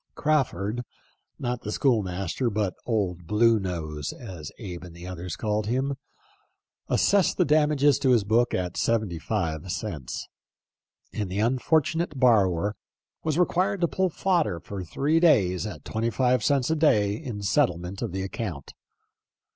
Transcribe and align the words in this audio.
Crawford— 0.15 0.81
not 1.39 1.61
the 1.61 1.71
school 1.71 2.01
master, 2.01 2.49
but 2.49 2.73
old 2.87 3.27
Blue 3.27 3.59
Nose, 3.59 4.11
as 4.13 4.51
Abe 4.57 4.83
and 4.85 4.97
others 5.05 5.35
called 5.35 5.67
him— 5.67 5.93
assessed 6.97 7.37
the 7.37 7.45
damage 7.45 7.83
to 7.99 8.09
his 8.09 8.23
book 8.23 8.55
at 8.55 8.77
seventy 8.77 9.19
five 9.19 9.71
cents, 9.71 10.27
and 11.13 11.29
the 11.29 11.37
unfortunate 11.37 12.17
borrower 12.19 12.75
was 13.23 13.37
re 13.37 13.45
quired 13.45 13.81
to 13.81 13.87
pull 13.87 14.09
fodder 14.09 14.59
for 14.59 14.83
three 14.83 15.19
days 15.19 15.67
at 15.67 15.85
twenty 15.85 16.09
five 16.09 16.43
cents 16.43 16.71
a 16.71 16.75
day 16.75 17.13
in 17.13 17.43
settlement 17.43 18.01
of 18.01 18.11
the 18.11 18.23
account. 18.23 18.73